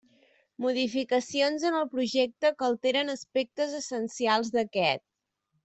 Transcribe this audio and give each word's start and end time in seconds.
Modificacions 0.63 1.65
en 1.71 1.77
el 1.81 1.85
projecte 1.91 2.51
que 2.61 2.69
alteren 2.71 3.15
aspectes 3.17 3.77
essencials 3.83 4.51
d'aquest. 4.59 5.07